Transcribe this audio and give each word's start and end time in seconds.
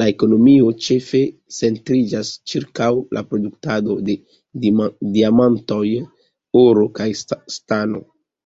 La 0.00 0.04
ekonomio 0.10 0.68
ĉefe 0.86 1.22
centriĝas 1.56 2.30
ĉirkaŭ 2.52 2.92
la 3.18 3.24
produktado 3.32 3.98
de 4.12 4.18
diamantoj, 5.18 5.84
oro 6.66 6.90
kaj 7.02 7.12
stano. 7.28 8.08